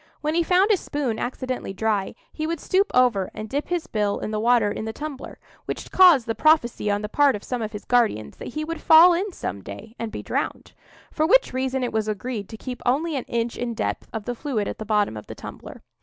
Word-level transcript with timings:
When 0.21 0.33
he 0.33 0.41
found 0.41 0.71
his 0.71 0.79
spoon 0.79 1.19
accidentally 1.19 1.73
dry, 1.73 2.15
he 2.33 2.47
would 2.47 2.59
stoop 2.59 2.89
over 2.91 3.29
and 3.35 3.47
dip 3.47 3.67
his 3.67 3.85
bill 3.85 4.17
in 4.17 4.31
the 4.31 4.39
water 4.39 4.71
in 4.71 4.85
the 4.85 4.93
tumbler; 4.93 5.37
which 5.65 5.91
caused 5.91 6.25
the 6.25 6.33
prophecy 6.33 6.89
on 6.89 7.03
the 7.03 7.07
part 7.07 7.35
of 7.35 7.43
some 7.43 7.61
of 7.61 7.71
his 7.71 7.85
guardians 7.85 8.37
that 8.37 8.47
he 8.55 8.65
would 8.65 8.81
fall 8.81 9.13
in 9.13 9.31
some—day 9.31 9.95
and 9.99 10.11
be 10.11 10.23
drowned. 10.23 10.71
For 11.11 11.27
which 11.27 11.53
reason 11.53 11.83
it 11.83 11.93
was 11.93 12.07
agreed 12.07 12.49
to 12.49 12.57
keep 12.57 12.81
only 12.83 13.15
an 13.15 13.25
inch 13.25 13.55
in 13.57 13.75
depth 13.75 14.07
of 14.11 14.25
the 14.25 14.33
fluid 14.33 14.67
at 14.67 14.79
the 14.79 14.85
bottom 14.85 15.15
of 15.15 15.27
the 15.27 15.35
tumbler. 15.35 15.83